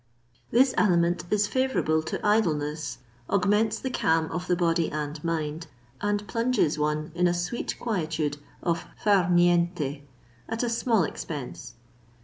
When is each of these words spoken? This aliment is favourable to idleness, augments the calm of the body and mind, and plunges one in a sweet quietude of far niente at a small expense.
This 0.49 0.73
aliment 0.79 1.25
is 1.29 1.45
favourable 1.45 2.01
to 2.01 2.19
idleness, 2.25 2.97
augments 3.29 3.77
the 3.77 3.91
calm 3.91 4.31
of 4.31 4.47
the 4.47 4.55
body 4.55 4.89
and 4.91 5.23
mind, 5.23 5.67
and 6.01 6.27
plunges 6.27 6.79
one 6.79 7.11
in 7.13 7.27
a 7.27 7.35
sweet 7.35 7.77
quietude 7.79 8.37
of 8.63 8.85
far 8.97 9.25
niente 9.25 10.01
at 10.49 10.63
a 10.63 10.69
small 10.71 11.03
expense. 11.03 11.75